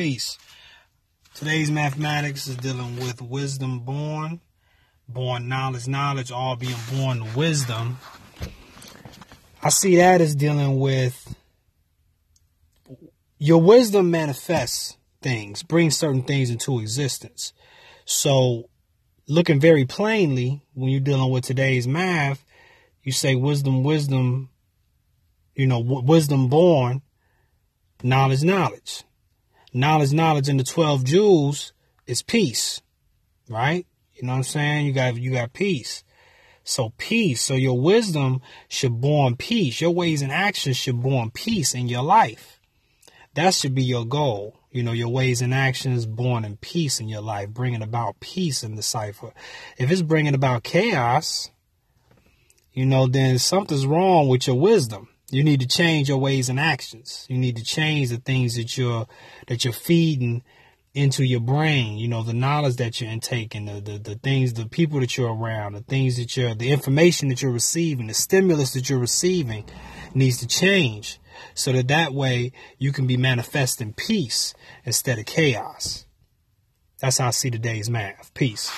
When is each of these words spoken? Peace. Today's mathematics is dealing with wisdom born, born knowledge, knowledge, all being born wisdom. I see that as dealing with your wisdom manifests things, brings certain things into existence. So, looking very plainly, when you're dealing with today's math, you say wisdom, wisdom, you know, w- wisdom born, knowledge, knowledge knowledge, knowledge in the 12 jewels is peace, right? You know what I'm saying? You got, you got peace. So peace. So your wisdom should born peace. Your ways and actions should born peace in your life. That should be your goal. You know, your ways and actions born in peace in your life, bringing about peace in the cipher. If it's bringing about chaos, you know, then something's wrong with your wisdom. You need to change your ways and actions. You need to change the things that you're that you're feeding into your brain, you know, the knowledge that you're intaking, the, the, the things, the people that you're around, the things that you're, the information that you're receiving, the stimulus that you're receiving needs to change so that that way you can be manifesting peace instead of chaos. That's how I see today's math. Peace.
Peace. 0.00 0.38
Today's 1.34 1.70
mathematics 1.70 2.46
is 2.46 2.56
dealing 2.56 2.96
with 2.96 3.20
wisdom 3.20 3.80
born, 3.80 4.40
born 5.06 5.46
knowledge, 5.46 5.86
knowledge, 5.88 6.32
all 6.32 6.56
being 6.56 6.78
born 6.90 7.34
wisdom. 7.34 7.98
I 9.62 9.68
see 9.68 9.96
that 9.96 10.22
as 10.22 10.34
dealing 10.34 10.80
with 10.80 11.36
your 13.36 13.60
wisdom 13.60 14.10
manifests 14.10 14.96
things, 15.20 15.62
brings 15.62 15.98
certain 15.98 16.22
things 16.22 16.48
into 16.48 16.80
existence. 16.80 17.52
So, 18.06 18.70
looking 19.28 19.60
very 19.60 19.84
plainly, 19.84 20.62
when 20.72 20.88
you're 20.88 21.00
dealing 21.00 21.30
with 21.30 21.44
today's 21.44 21.86
math, 21.86 22.42
you 23.02 23.12
say 23.12 23.34
wisdom, 23.34 23.84
wisdom, 23.84 24.48
you 25.54 25.66
know, 25.66 25.82
w- 25.82 26.06
wisdom 26.06 26.48
born, 26.48 27.02
knowledge, 28.02 28.42
knowledge 28.42 29.04
knowledge, 29.72 30.12
knowledge 30.12 30.48
in 30.48 30.56
the 30.56 30.64
12 30.64 31.04
jewels 31.04 31.72
is 32.06 32.22
peace, 32.22 32.80
right? 33.48 33.86
You 34.14 34.26
know 34.26 34.32
what 34.32 34.38
I'm 34.38 34.42
saying? 34.44 34.86
You 34.86 34.92
got, 34.92 35.16
you 35.16 35.32
got 35.32 35.52
peace. 35.52 36.04
So 36.64 36.92
peace. 36.98 37.40
So 37.42 37.54
your 37.54 37.80
wisdom 37.80 38.42
should 38.68 39.00
born 39.00 39.36
peace. 39.36 39.80
Your 39.80 39.90
ways 39.90 40.22
and 40.22 40.30
actions 40.30 40.76
should 40.76 41.02
born 41.02 41.30
peace 41.30 41.74
in 41.74 41.88
your 41.88 42.02
life. 42.02 42.60
That 43.34 43.54
should 43.54 43.74
be 43.74 43.82
your 43.82 44.04
goal. 44.04 44.56
You 44.70 44.84
know, 44.84 44.92
your 44.92 45.08
ways 45.08 45.42
and 45.42 45.52
actions 45.52 46.06
born 46.06 46.44
in 46.44 46.56
peace 46.56 47.00
in 47.00 47.08
your 47.08 47.22
life, 47.22 47.48
bringing 47.48 47.82
about 47.82 48.20
peace 48.20 48.62
in 48.62 48.76
the 48.76 48.82
cipher. 48.82 49.32
If 49.78 49.90
it's 49.90 50.02
bringing 50.02 50.34
about 50.34 50.62
chaos, 50.62 51.50
you 52.72 52.86
know, 52.86 53.08
then 53.08 53.38
something's 53.38 53.86
wrong 53.86 54.28
with 54.28 54.46
your 54.46 54.56
wisdom. 54.56 55.08
You 55.30 55.44
need 55.44 55.60
to 55.60 55.68
change 55.68 56.08
your 56.08 56.18
ways 56.18 56.48
and 56.48 56.58
actions. 56.58 57.26
You 57.28 57.38
need 57.38 57.56
to 57.56 57.64
change 57.64 58.10
the 58.10 58.18
things 58.18 58.56
that 58.56 58.76
you're 58.76 59.06
that 59.46 59.64
you're 59.64 59.72
feeding 59.72 60.42
into 60.92 61.24
your 61.24 61.40
brain, 61.40 61.98
you 61.98 62.08
know, 62.08 62.22
the 62.22 62.34
knowledge 62.34 62.76
that 62.76 63.00
you're 63.00 63.10
intaking, 63.10 63.66
the, 63.66 63.80
the, 63.80 63.98
the 63.98 64.14
things, 64.16 64.54
the 64.54 64.66
people 64.66 64.98
that 64.98 65.16
you're 65.16 65.32
around, 65.32 65.74
the 65.74 65.82
things 65.82 66.16
that 66.16 66.36
you're, 66.36 66.52
the 66.54 66.72
information 66.72 67.28
that 67.28 67.40
you're 67.40 67.52
receiving, 67.52 68.08
the 68.08 68.14
stimulus 68.14 68.72
that 68.72 68.90
you're 68.90 68.98
receiving 68.98 69.64
needs 70.14 70.38
to 70.38 70.48
change 70.48 71.20
so 71.54 71.72
that 71.72 71.88
that 71.88 72.12
way 72.12 72.50
you 72.78 72.90
can 72.90 73.06
be 73.06 73.16
manifesting 73.16 73.92
peace 73.92 74.52
instead 74.84 75.18
of 75.18 75.26
chaos. 75.26 76.06
That's 77.00 77.18
how 77.18 77.28
I 77.28 77.30
see 77.30 77.50
today's 77.50 77.88
math. 77.88 78.34
Peace. 78.34 78.70